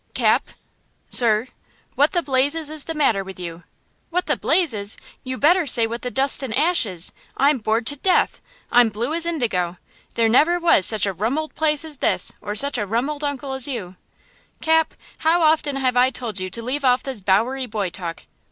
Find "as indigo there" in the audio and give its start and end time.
9.13-10.27